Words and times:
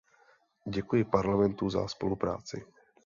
Děkuji 0.67 1.03
Parlamentu 1.05 1.69
za 1.69 1.87
spolupráci. 1.87 2.65